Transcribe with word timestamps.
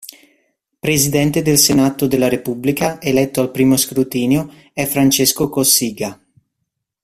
Presidente 0.79 1.43
del 1.43 1.59
Senato 1.59 2.07
della 2.07 2.27
Repubblica, 2.27 2.99
eletto 2.99 3.39
al 3.39 3.51
I 3.55 3.77
scrutinio, 3.77 4.51
è 4.73 4.87
Francesco 4.87 5.47
Cossiga. 5.47 6.19